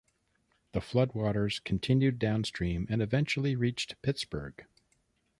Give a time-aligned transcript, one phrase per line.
[0.71, 4.65] The floodwaters continued downstream and eventually reached Pittsburgh.